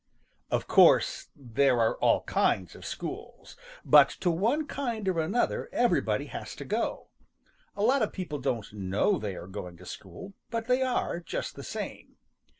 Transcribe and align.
= 0.27 0.37
|OF 0.51 0.65
course 0.67 1.27
there 1.35 1.79
are 1.79 1.93
all 1.97 2.23
kinds 2.23 2.73
of 2.73 2.87
schools, 2.87 3.55
but 3.85 4.09
to 4.21 4.31
one 4.31 4.65
kind 4.65 5.07
or 5.07 5.19
another 5.19 5.69
everybody 5.71 6.25
has 6.25 6.55
to 6.55 6.65
go. 6.65 7.09
A 7.75 7.83
lot 7.83 8.01
of 8.01 8.11
people 8.11 8.39
don't 8.39 8.73
know 8.73 9.19
they 9.19 9.35
are 9.35 9.45
going 9.45 9.77
to 9.77 9.85
school, 9.85 10.33
but 10.49 10.65
they 10.65 10.81
are, 10.81 11.19
just 11.19 11.55
the 11.55 11.63
same. 11.63 12.17